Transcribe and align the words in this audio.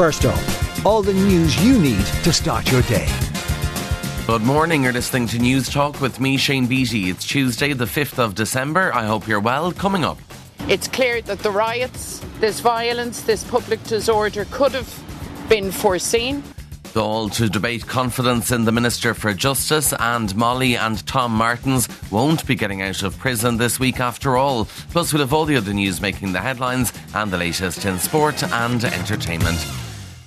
First 0.00 0.24
up, 0.24 0.86
all 0.86 1.02
the 1.02 1.12
news 1.12 1.62
you 1.62 1.78
need 1.78 2.06
to 2.24 2.32
start 2.32 2.72
your 2.72 2.80
day. 2.84 3.06
Good 4.26 4.40
morning. 4.40 4.82
You're 4.82 4.94
listening 4.94 5.26
to 5.26 5.36
Newstalk 5.36 6.00
with 6.00 6.20
me, 6.20 6.38
Shane 6.38 6.66
Beatty. 6.66 7.10
It's 7.10 7.26
Tuesday, 7.26 7.74
the 7.74 7.84
5th 7.84 8.18
of 8.18 8.34
December. 8.34 8.94
I 8.94 9.04
hope 9.04 9.28
you're 9.28 9.40
well. 9.40 9.72
Coming 9.72 10.02
up. 10.02 10.16
It's 10.68 10.88
clear 10.88 11.20
that 11.20 11.40
the 11.40 11.50
riots, 11.50 12.22
this 12.38 12.60
violence, 12.60 13.20
this 13.20 13.44
public 13.44 13.84
disorder 13.84 14.46
could 14.50 14.72
have 14.72 15.46
been 15.50 15.70
foreseen. 15.70 16.42
All 16.96 17.28
to 17.28 17.50
debate 17.50 17.86
confidence 17.86 18.52
in 18.52 18.64
the 18.64 18.72
Minister 18.72 19.12
for 19.12 19.34
Justice, 19.34 19.92
and 19.92 20.34
Molly 20.34 20.76
and 20.76 21.06
Tom 21.06 21.30
Martens 21.32 21.90
won't 22.10 22.46
be 22.46 22.54
getting 22.54 22.80
out 22.80 23.02
of 23.02 23.18
prison 23.18 23.58
this 23.58 23.78
week 23.78 24.00
after 24.00 24.38
all. 24.38 24.64
Plus, 24.92 25.12
we'll 25.12 25.20
have 25.20 25.34
all 25.34 25.44
the 25.44 25.56
other 25.56 25.74
news 25.74 26.00
making 26.00 26.32
the 26.32 26.40
headlines 26.40 26.90
and 27.14 27.30
the 27.30 27.36
latest 27.36 27.84
in 27.84 27.98
sport 27.98 28.42
and 28.42 28.82
entertainment. 28.82 29.62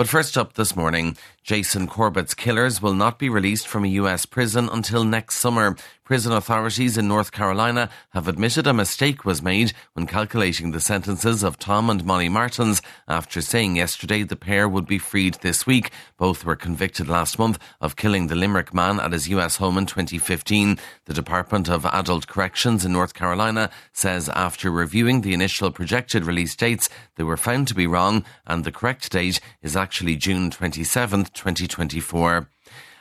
But 0.00 0.08
first 0.08 0.38
up 0.38 0.54
this 0.54 0.74
morning, 0.74 1.18
Jason 1.42 1.86
Corbett's 1.86 2.32
killers 2.32 2.80
will 2.80 2.94
not 2.94 3.18
be 3.18 3.28
released 3.28 3.68
from 3.68 3.84
a 3.84 3.88
US 4.00 4.24
prison 4.24 4.66
until 4.72 5.04
next 5.04 5.34
summer. 5.34 5.76
Prison 6.10 6.32
authorities 6.32 6.98
in 6.98 7.06
North 7.06 7.30
Carolina 7.30 7.88
have 8.08 8.26
admitted 8.26 8.66
a 8.66 8.74
mistake 8.74 9.24
was 9.24 9.40
made 9.40 9.72
when 9.92 10.08
calculating 10.08 10.72
the 10.72 10.80
sentences 10.80 11.44
of 11.44 11.56
Tom 11.56 11.88
and 11.88 12.04
Molly 12.04 12.28
Martens 12.28 12.82
after 13.06 13.40
saying 13.40 13.76
yesterday 13.76 14.24
the 14.24 14.34
pair 14.34 14.68
would 14.68 14.86
be 14.86 14.98
freed 14.98 15.34
this 15.34 15.68
week. 15.68 15.92
Both 16.18 16.44
were 16.44 16.56
convicted 16.56 17.06
last 17.06 17.38
month 17.38 17.60
of 17.80 17.94
killing 17.94 18.26
the 18.26 18.34
Limerick 18.34 18.74
man 18.74 18.98
at 18.98 19.12
his 19.12 19.28
US 19.28 19.58
home 19.58 19.78
in 19.78 19.86
2015. 19.86 20.80
The 21.04 21.14
Department 21.14 21.70
of 21.70 21.86
Adult 21.86 22.26
Corrections 22.26 22.84
in 22.84 22.92
North 22.92 23.14
Carolina 23.14 23.70
says 23.92 24.28
after 24.30 24.68
reviewing 24.68 25.20
the 25.20 25.32
initial 25.32 25.70
projected 25.70 26.24
release 26.24 26.56
dates, 26.56 26.88
they 27.14 27.22
were 27.22 27.36
found 27.36 27.68
to 27.68 27.74
be 27.76 27.86
wrong 27.86 28.24
and 28.48 28.64
the 28.64 28.72
correct 28.72 29.12
date 29.12 29.38
is 29.62 29.76
actually 29.76 30.16
June 30.16 30.50
27, 30.50 31.26
2024. 31.26 32.48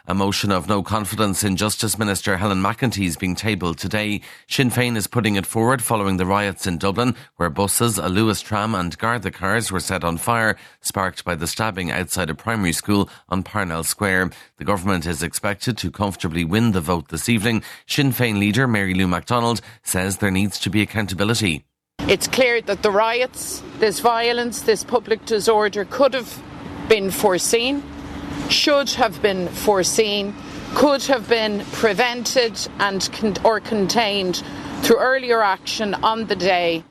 A 0.09 0.15
motion 0.15 0.51
of 0.51 0.67
no 0.67 0.81
confidence 0.81 1.43
in 1.43 1.55
Justice 1.55 1.99
Minister 1.99 2.37
Helen 2.37 2.63
McEntee 2.63 3.05
is 3.05 3.15
being 3.15 3.35
tabled 3.35 3.77
today. 3.77 4.21
Sinn 4.47 4.71
Féin 4.71 4.97
is 4.97 5.05
putting 5.05 5.35
it 5.35 5.45
forward 5.45 5.83
following 5.83 6.17
the 6.17 6.25
riots 6.25 6.65
in 6.65 6.79
Dublin, 6.79 7.15
where 7.35 7.51
buses, 7.51 7.99
a 7.99 8.09
Luas 8.09 8.43
tram, 8.43 8.73
and 8.73 8.97
Garda 8.97 9.29
cars 9.29 9.71
were 9.71 9.79
set 9.79 10.03
on 10.03 10.17
fire, 10.17 10.57
sparked 10.81 11.23
by 11.23 11.35
the 11.35 11.45
stabbing 11.45 11.91
outside 11.91 12.31
a 12.31 12.33
primary 12.33 12.73
school 12.73 13.07
on 13.29 13.43
Parnell 13.43 13.83
Square. 13.83 14.31
The 14.57 14.65
government 14.65 15.05
is 15.05 15.21
expected 15.21 15.77
to 15.77 15.91
comfortably 15.91 16.43
win 16.43 16.71
the 16.71 16.81
vote 16.81 17.09
this 17.09 17.29
evening. 17.29 17.61
Sinn 17.85 18.11
Féin 18.11 18.39
leader 18.39 18.67
Mary 18.67 18.95
Lou 18.95 19.05
McDonald 19.05 19.61
says 19.83 20.17
there 20.17 20.31
needs 20.31 20.57
to 20.61 20.71
be 20.71 20.81
accountability. 20.81 21.65
It's 22.07 22.27
clear 22.27 22.61
that 22.61 22.81
the 22.81 22.89
riots, 22.89 23.61
this 23.77 23.99
violence, 23.99 24.63
this 24.63 24.83
public 24.83 25.23
disorder 25.27 25.85
could 25.85 26.15
have 26.15 26.41
been 26.87 27.11
foreseen 27.11 27.83
should 28.49 28.89
have 28.91 29.21
been 29.21 29.47
foreseen, 29.49 30.33
could 30.75 31.03
have 31.03 31.27
been 31.27 31.65
prevented 31.73 32.67
and 32.79 33.09
con- 33.13 33.35
or 33.43 33.59
contained 33.59 34.43
through 34.81 34.99
earlier 34.99 35.41
action 35.41 35.93
on 35.95 36.27
the 36.27 36.35
day. 36.35 36.83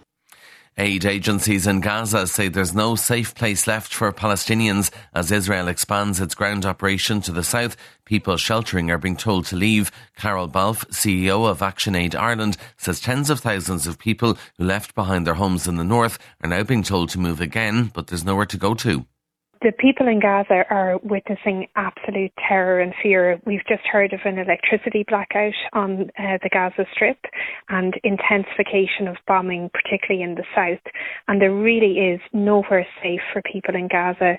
Aid 0.80 1.05
agencies 1.05 1.66
in 1.66 1.80
Gaza 1.80 2.28
say 2.28 2.46
there's 2.46 2.72
no 2.72 2.94
safe 2.94 3.34
place 3.34 3.66
left 3.66 3.92
for 3.92 4.12
Palestinians 4.12 4.92
as 5.12 5.32
Israel 5.32 5.66
expands 5.66 6.20
its 6.20 6.36
ground 6.36 6.64
operation 6.64 7.20
to 7.22 7.32
the 7.32 7.42
south. 7.42 7.77
People 8.05 8.36
sheltering 8.36 8.88
are 8.88 8.96
being 8.96 9.16
told 9.16 9.46
to 9.46 9.56
leave. 9.56 9.90
Carol 10.16 10.46
Balfe, 10.46 10.86
CEO 10.90 11.50
of 11.50 11.62
Action 11.62 11.96
Aid 11.96 12.14
Ireland, 12.14 12.56
says 12.77 13.00
tens 13.00 13.28
of 13.28 13.40
thousands 13.40 13.88
of 13.88 13.98
people 13.98 14.38
who 14.56 14.64
left 14.64 14.94
behind 14.94 15.27
their 15.27 15.34
homes 15.34 15.66
in 15.66 15.78
the 15.78 15.83
north 15.84 16.17
are 16.44 16.48
now 16.48 16.62
being 16.62 16.84
told 16.84 17.08
to 17.08 17.18
move 17.18 17.40
again, 17.40 17.90
but 17.92 18.06
there's 18.06 18.24
nowhere 18.24 18.46
to 18.46 18.56
go 18.56 18.74
to. 18.74 19.05
The 19.61 19.73
people 19.73 20.07
in 20.07 20.20
Gaza 20.20 20.64
are 20.70 20.98
witnessing 21.02 21.67
absolute 21.74 22.33
terror 22.48 22.79
and 22.79 22.95
fear. 23.02 23.41
We've 23.45 23.67
just 23.69 23.85
heard 23.91 24.13
of 24.13 24.20
an 24.24 24.39
electricity 24.39 25.05
blackout 25.08 25.55
on 25.73 26.11
uh, 26.17 26.39
the 26.42 26.48
Gaza 26.52 26.86
Strip 26.92 27.19
and 27.68 27.95
intensification 28.05 29.08
of 29.08 29.17
bombing, 29.27 29.68
particularly 29.73 30.23
in 30.23 30.36
the 30.36 30.45
south. 30.55 30.92
And 31.27 31.42
there 31.42 31.52
really 31.52 31.98
is 31.98 32.20
nowhere 32.33 32.86
safe 33.02 33.20
for 33.33 33.42
people 33.42 33.74
in 33.74 33.89
Gaza. 33.89 34.39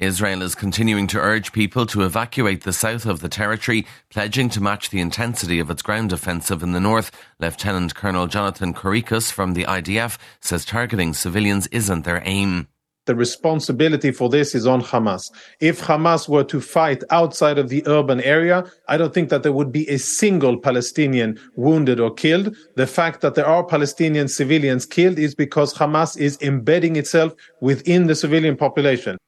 Israel 0.00 0.42
is 0.42 0.56
continuing 0.56 1.06
to 1.08 1.20
urge 1.20 1.52
people 1.52 1.86
to 1.86 2.02
evacuate 2.02 2.64
the 2.64 2.72
south 2.72 3.06
of 3.06 3.20
the 3.20 3.28
territory, 3.28 3.86
pledging 4.10 4.48
to 4.48 4.60
match 4.60 4.90
the 4.90 5.00
intensity 5.00 5.60
of 5.60 5.70
its 5.70 5.82
ground 5.82 6.12
offensive 6.12 6.64
in 6.64 6.72
the 6.72 6.80
north. 6.80 7.12
Lieutenant 7.38 7.94
Colonel 7.94 8.26
Jonathan 8.26 8.74
Conricus 8.74 9.30
from 9.30 9.54
the 9.54 9.64
IDF 9.64 10.18
says 10.40 10.64
targeting 10.64 11.14
civilians 11.14 11.68
isn't 11.68 12.04
their 12.04 12.22
aim 12.24 12.66
the 13.06 13.14
responsibility 13.14 14.12
for 14.12 14.28
this 14.28 14.54
is 14.54 14.66
on 14.66 14.80
Hamas. 14.82 15.30
If 15.60 15.80
Hamas 15.80 16.28
were 16.28 16.44
to 16.44 16.60
fight 16.60 17.02
outside 17.10 17.58
of 17.58 17.68
the 17.68 17.82
urban 17.86 18.20
area, 18.20 18.64
I 18.88 18.96
don't 18.96 19.12
think 19.12 19.28
that 19.30 19.42
there 19.42 19.52
would 19.52 19.72
be 19.72 19.88
a 19.88 19.98
single 19.98 20.56
Palestinian 20.56 21.38
wounded 21.56 21.98
or 21.98 22.14
killed. 22.14 22.56
The 22.76 22.86
fact 22.86 23.20
that 23.22 23.34
there 23.34 23.46
are 23.46 23.64
Palestinian 23.64 24.28
civilians 24.28 24.86
killed 24.86 25.18
is 25.18 25.34
because 25.34 25.74
Hamas 25.74 26.16
is 26.16 26.38
embedding 26.42 26.96
itself 26.96 27.34
within 27.60 28.06
the 28.06 28.14
civilian 28.14 28.56
population. 28.56 29.18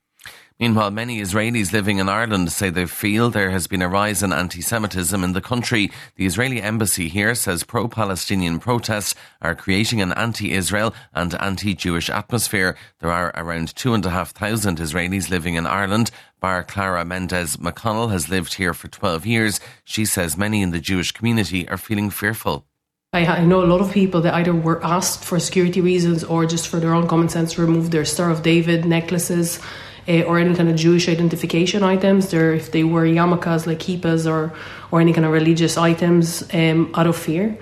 Meanwhile, 0.61 0.93
many 0.93 1.21
Israelis 1.21 1.73
living 1.73 1.99
in 1.99 2.09
Ireland 2.09 2.53
say 2.53 2.71
they 2.71 2.87
feel 2.87 3.29
there 3.29 3.51
has 3.51 3.67
been 3.67 3.83
a 3.83 3.89
rise 3.89 4.23
in 4.23 4.33
anti 4.33 4.61
Semitism 4.61 5.25
in 5.25 5.33
the 5.33 5.41
country. 5.41 5.91
The 6.15 6.27
Israeli 6.27 6.63
embassy 6.63 7.09
here 7.09 7.35
says 7.35 7.65
pro 7.65 7.89
Palestinian 7.89 8.61
protests 8.61 9.17
are 9.43 9.57
creating 9.57 10.01
an 10.01 10.13
anti 10.13 10.53
Israel 10.53 10.95
and 11.13 11.35
anti 11.43 11.75
Jewish 11.75 12.09
atmosphere. 12.09 12.77
There 13.01 13.11
are 13.11 13.33
around 13.35 13.75
2,500 13.75 14.79
Israelis 14.79 15.29
living 15.29 15.57
in 15.57 15.67
Ireland. 15.67 16.13
Bar 16.39 16.63
Clara 16.63 17.05
Mendez 17.05 17.57
McConnell 17.57 18.13
has 18.13 18.29
lived 18.29 18.55
here 18.55 18.75
for 18.75 18.87
12 18.87 19.27
years. 19.27 19.59
She 19.83 20.05
says 20.05 20.39
many 20.39 20.63
in 20.63 20.71
the 20.71 20.79
Jewish 20.79 21.11
community 21.11 21.69
are 21.69 21.77
feeling 21.77 22.11
fearful. 22.11 22.65
I, 23.13 23.45
know 23.45 23.65
a 23.65 23.67
lot 23.67 23.81
of 23.81 23.93
people 23.93 24.21
that 24.23 24.35
either 24.35 24.53
were 24.53 24.85
asked 24.85 25.25
for 25.25 25.39
security 25.39 25.81
reasons 25.81 26.23
or 26.25 26.47
just 26.47 26.69
for 26.69 26.81
their 26.81 26.95
own 26.95 27.07
common 27.09 27.29
sense 27.29 27.55
to 27.55 27.63
remove 27.63 27.91
their 27.91 28.05
Star 28.05 28.31
of 28.31 28.43
David 28.43 28.85
necklaces 28.85 29.61
uh, 30.09 30.23
or 30.23 30.39
any 30.39 30.55
kind 30.55 30.69
of 30.69 30.77
Jewish 30.77 31.09
identification 31.09 31.83
items. 31.83 32.31
There, 32.31 32.53
if 32.53 32.73
they 32.73 32.85
were 32.85 33.05
yarmulkes 33.05 33.67
like 33.67 33.79
kippas 33.79 34.31
or 34.31 34.53
or 34.91 35.01
any 35.01 35.13
kind 35.13 35.25
of 35.25 35.33
religious 35.33 35.77
items, 35.77 36.45
um, 36.55 36.93
out 36.95 37.07
of 37.07 37.17
fear. 37.17 37.59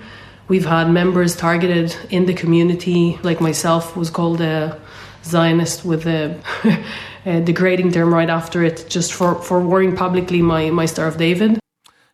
We've 0.47 0.65
had 0.65 0.89
members 0.91 1.35
targeted 1.35 1.95
in 2.09 2.25
the 2.25 2.33
community, 2.33 3.17
like 3.23 3.41
myself, 3.41 3.95
was 3.95 4.09
called 4.09 4.39
a 4.39 4.79
Zionist 5.23 5.83
with 5.83 6.05
a, 6.05 6.39
a 7.25 7.41
degrading 7.41 7.91
term 7.93 8.13
right 8.13 8.29
after 8.29 8.63
it, 8.63 8.85
just 8.87 9.13
for, 9.13 9.41
for 9.41 9.59
wearing 9.61 9.95
publicly 9.95 10.41
my, 10.41 10.69
my 10.69 10.85
Star 10.85 11.07
of 11.07 11.17
David. 11.17 11.59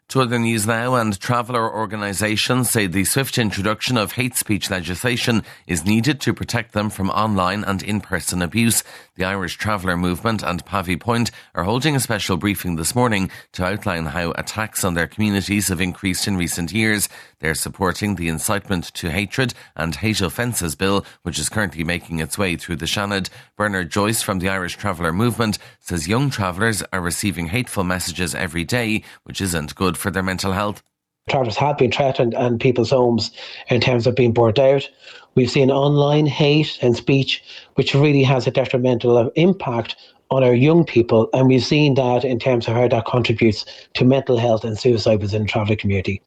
To 0.09 0.21
other 0.21 0.39
news 0.39 0.65
now, 0.65 0.95
and 0.95 1.19
traveller 1.19 1.71
organisations 1.71 2.71
say 2.71 2.87
the 2.87 3.03
swift 3.03 3.37
introduction 3.37 3.95
of 3.95 4.13
hate 4.13 4.35
speech 4.35 4.71
legislation 4.71 5.43
is 5.67 5.85
needed 5.85 6.19
to 6.21 6.33
protect 6.33 6.71
them 6.71 6.89
from 6.89 7.11
online 7.11 7.63
and 7.63 7.83
in-person 7.83 8.41
abuse. 8.41 8.83
The 9.19 9.25
Irish 9.25 9.57
Traveller 9.57 9.97
Movement 9.97 10.43
and 10.43 10.63
Pavee 10.63 10.97
Point 10.97 11.29
are 11.53 11.65
holding 11.65 11.93
a 11.93 11.99
special 11.99 12.37
briefing 12.37 12.77
this 12.77 12.95
morning 12.95 13.29
to 13.51 13.65
outline 13.65 14.05
how 14.05 14.31
attacks 14.37 14.85
on 14.85 14.93
their 14.93 15.07
communities 15.07 15.67
have 15.67 15.81
increased 15.81 16.25
in 16.25 16.37
recent 16.37 16.71
years. 16.71 17.09
They're 17.39 17.53
supporting 17.53 18.15
the 18.15 18.29
Incitement 18.29 18.93
to 18.93 19.11
Hatred 19.11 19.53
and 19.75 19.93
Hate 19.93 20.21
Offences 20.21 20.75
Bill, 20.75 21.05
which 21.23 21.37
is 21.37 21.49
currently 21.49 21.83
making 21.83 22.19
its 22.19 22.37
way 22.37 22.55
through 22.55 22.77
the 22.77 22.85
Seanad. 22.85 23.27
Bernard 23.57 23.91
Joyce 23.91 24.21
from 24.21 24.39
the 24.39 24.47
Irish 24.47 24.77
Traveller 24.77 25.11
Movement 25.11 25.57
says 25.81 26.07
young 26.07 26.29
travellers 26.29 26.81
are 26.93 27.01
receiving 27.01 27.47
hateful 27.47 27.83
messages 27.83 28.33
every 28.33 28.63
day, 28.63 29.03
which 29.25 29.41
isn't 29.41 29.75
good 29.75 29.97
for 29.97 30.11
their 30.11 30.23
mental 30.23 30.53
health. 30.53 30.81
Travellers 31.29 31.57
have 31.57 31.77
been 31.77 31.91
threatened 31.91 32.33
and 32.33 32.59
people's 32.59 32.89
homes 32.89 33.31
in 33.69 33.79
terms 33.79 34.07
of 34.07 34.15
being 34.15 34.33
burnt 34.33 34.59
out. 34.59 34.89
We've 35.35 35.49
seen 35.49 35.71
online 35.71 36.25
hate 36.25 36.77
and 36.81 36.95
speech, 36.95 37.43
which 37.75 37.93
really 37.93 38.23
has 38.23 38.47
a 38.47 38.51
detrimental 38.51 39.17
uh, 39.17 39.29
impact 39.35 39.95
on 40.31 40.43
our 40.43 40.53
young 40.53 40.83
people. 40.83 41.29
And 41.33 41.47
we've 41.47 41.63
seen 41.63 41.93
that 41.95 42.23
in 42.25 42.39
terms 42.39 42.67
of 42.67 42.73
how 42.73 42.87
that 42.87 43.05
contributes 43.05 43.65
to 43.93 44.05
mental 44.05 44.37
health 44.37 44.63
and 44.63 44.77
suicide 44.77 45.21
within 45.21 45.43
the 45.43 45.47
travelling 45.47 45.77
community. 45.77 46.21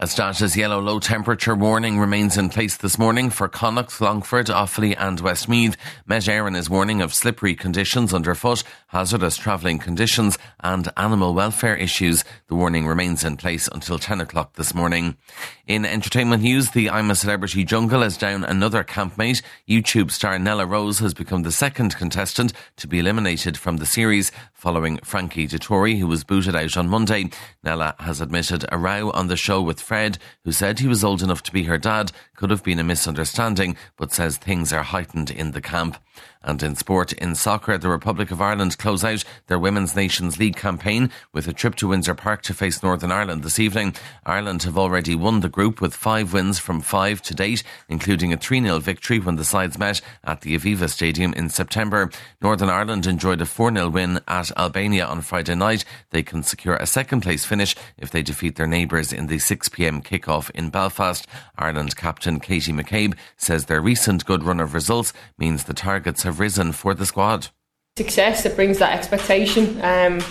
A 0.00 0.06
status 0.06 0.56
yellow 0.56 0.80
low 0.80 0.98
temperature 0.98 1.54
warning 1.54 1.98
remains 1.98 2.36
in 2.36 2.48
place 2.48 2.76
this 2.76 2.98
morning 2.98 3.30
for 3.30 3.46
Connacht, 3.46 4.00
Longford, 4.00 4.46
Offaly 4.46 4.96
and 4.98 5.20
Westmeath. 5.20 5.76
Met 6.06 6.22
Éireann 6.22 6.56
is 6.56 6.70
warning 6.70 7.02
of 7.02 7.14
slippery 7.14 7.54
conditions 7.54 8.14
underfoot, 8.14 8.64
hazardous 8.88 9.36
travelling 9.36 9.78
conditions 9.78 10.38
and 10.60 10.90
animal 10.96 11.34
welfare 11.34 11.76
issues. 11.76 12.24
The 12.48 12.54
warning 12.54 12.86
remains 12.86 13.22
in 13.22 13.36
place 13.36 13.68
until 13.68 13.98
10 13.98 14.20
o'clock 14.20 14.54
this 14.54 14.74
morning. 14.74 15.18
In 15.66 15.84
entertainment 15.84 16.42
news, 16.42 16.70
the 16.70 16.90
I'm 16.90 17.10
a 17.10 17.14
Celebrity 17.14 17.64
Jungle 17.64 18.02
is 18.02 18.16
down 18.16 18.44
another 18.44 18.82
campmate. 18.82 19.42
YouTube 19.68 20.10
star 20.10 20.38
Nella 20.38 20.66
Rose 20.66 20.98
has 21.00 21.14
become 21.14 21.42
the 21.42 21.52
second 21.52 21.96
contestant 21.96 22.52
to 22.76 22.88
be 22.88 22.98
eliminated 22.98 23.56
from 23.56 23.76
the 23.76 23.86
series 23.86 24.32
following 24.54 24.98
Frankie 25.04 25.46
Dettori, 25.46 25.98
who 25.98 26.06
was 26.06 26.24
booted 26.24 26.56
out 26.56 26.76
on 26.76 26.88
Monday. 26.88 27.30
Nella 27.62 27.94
has 28.00 28.20
admitted 28.20 28.64
a 28.72 28.78
row 28.78 29.10
on 29.10 29.28
the 29.28 29.36
show 29.36 29.60
with 29.60 29.81
Fred, 29.82 30.18
who 30.44 30.52
said 30.52 30.78
he 30.78 30.88
was 30.88 31.04
old 31.04 31.22
enough 31.22 31.42
to 31.42 31.52
be 31.52 31.64
her 31.64 31.78
dad, 31.78 32.12
could 32.36 32.50
have 32.50 32.62
been 32.62 32.78
a 32.78 32.84
misunderstanding, 32.84 33.76
but 33.96 34.12
says 34.12 34.36
things 34.36 34.72
are 34.72 34.82
heightened 34.82 35.30
in 35.30 35.52
the 35.52 35.60
camp. 35.60 35.96
And 36.44 36.62
in 36.62 36.74
sport, 36.74 37.12
in 37.12 37.34
soccer, 37.36 37.78
the 37.78 37.88
Republic 37.88 38.30
of 38.30 38.40
Ireland 38.40 38.76
close 38.78 39.04
out 39.04 39.22
their 39.46 39.58
Women's 39.58 39.94
Nations 39.94 40.38
League 40.38 40.56
campaign 40.56 41.10
with 41.32 41.46
a 41.46 41.52
trip 41.52 41.76
to 41.76 41.88
Windsor 41.88 42.14
Park 42.14 42.42
to 42.42 42.54
face 42.54 42.82
Northern 42.82 43.12
Ireland 43.12 43.44
this 43.44 43.60
evening. 43.60 43.94
Ireland 44.26 44.64
have 44.64 44.76
already 44.76 45.14
won 45.14 45.40
the 45.40 45.48
group 45.48 45.80
with 45.80 45.94
five 45.94 46.32
wins 46.32 46.58
from 46.58 46.80
five 46.80 47.22
to 47.22 47.34
date, 47.34 47.62
including 47.88 48.32
a 48.32 48.36
3 48.36 48.60
0 48.60 48.80
victory 48.80 49.20
when 49.20 49.36
the 49.36 49.44
sides 49.44 49.78
met 49.78 50.00
at 50.24 50.40
the 50.40 50.58
Aviva 50.58 50.90
Stadium 50.90 51.32
in 51.34 51.48
September. 51.48 52.10
Northern 52.40 52.68
Ireland 52.70 53.06
enjoyed 53.06 53.40
a 53.40 53.46
4 53.46 53.72
0 53.72 53.88
win 53.90 54.20
at 54.26 54.50
Albania 54.58 55.06
on 55.06 55.20
Friday 55.20 55.54
night. 55.54 55.84
They 56.10 56.24
can 56.24 56.42
secure 56.42 56.74
a 56.76 56.86
second 56.86 57.20
place 57.20 57.44
finish 57.44 57.76
if 57.96 58.10
they 58.10 58.22
defeat 58.22 58.56
their 58.56 58.66
neighbours 58.66 59.12
in 59.12 59.28
the 59.28 59.38
six 59.38 59.68
6pm 59.72 60.04
kickoff 60.04 60.50
in 60.50 60.70
Belfast. 60.70 61.26
Ireland 61.56 61.96
captain 61.96 62.40
Katie 62.40 62.72
McCabe 62.72 63.14
says 63.36 63.66
their 63.66 63.80
recent 63.80 64.24
good 64.24 64.42
run 64.42 64.60
of 64.60 64.74
results 64.74 65.12
means 65.38 65.64
the 65.64 65.74
targets 65.74 66.22
have 66.22 66.40
risen 66.40 66.72
for 66.72 66.94
the 66.94 67.06
squad. 67.06 67.48
Success, 67.96 68.46
it 68.46 68.56
brings 68.56 68.78
that 68.78 68.96
expectation, 68.96 69.76
um, 69.82 70.22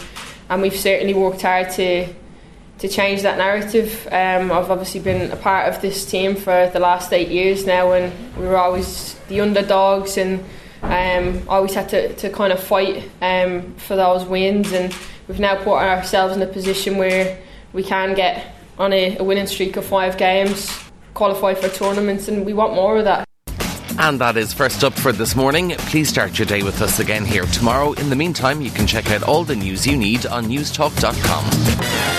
and 0.50 0.62
we've 0.62 0.76
certainly 0.76 1.14
worked 1.14 1.42
hard 1.42 1.70
to 1.72 2.08
to 2.80 2.88
change 2.88 3.22
that 3.22 3.38
narrative. 3.38 4.08
Um, 4.08 4.52
I've 4.52 4.72
obviously 4.72 5.02
been 5.02 5.30
a 5.30 5.36
part 5.36 5.72
of 5.72 5.84
this 5.84 6.04
team 6.04 6.36
for 6.36 6.68
the 6.74 6.80
last 6.80 7.14
eight 7.14 7.28
years 7.28 7.68
now, 7.68 7.92
and 7.92 8.12
we 8.36 8.48
were 8.48 8.58
always 8.58 9.14
the 9.28 9.40
underdogs 9.40 10.18
and 10.18 10.44
um, 10.82 11.48
always 11.48 11.76
had 11.76 11.90
to, 11.90 12.12
to 12.16 12.32
kind 12.32 12.52
of 12.52 12.60
fight 12.60 13.08
um, 13.22 13.76
for 13.76 13.96
those 13.96 14.26
wins. 14.26 14.72
And 14.72 14.96
we've 15.28 15.40
now 15.40 15.64
put 15.64 15.76
ourselves 15.76 16.36
in 16.36 16.42
a 16.42 16.48
position 16.48 16.98
where 16.98 17.38
we 17.72 17.84
can 17.84 18.16
get 18.16 18.56
on 18.81 18.92
a, 18.94 19.18
a 19.18 19.24
winning 19.24 19.45
streak 19.45 19.78
of 19.78 19.86
five 19.86 20.18
games, 20.18 20.75
qualify 21.13 21.54
for 21.54 21.69
tournaments, 21.69 22.28
and 22.28 22.45
we 22.45 22.54
want 22.54 22.74
more 22.74 22.98
of 22.98 23.04
that. 23.06 23.24
And 24.00 24.19
that 24.19 24.38
is 24.38 24.51
first 24.54 24.83
up 24.83 24.94
for 24.94 25.12
this 25.12 25.36
morning. 25.36 25.72
Please 25.92 26.10
start 26.10 26.39
your 26.39 26.48
day 26.48 26.63
with 26.63 26.81
us 26.81 27.00
again 27.00 27.24
here 27.24 27.45
tomorrow. 27.45 27.94
In 27.94 28.10
the 28.10 28.16
meantime, 28.16 28.60
you 28.62 28.72
can 28.72 28.88
check 28.88 29.12
out 29.12 29.22
all 29.22 29.44
the 29.44 29.56
news 29.56 29.86
you 29.86 29.95
need 29.95 30.25
on 30.25 30.45
newstalk.com. 30.45 32.11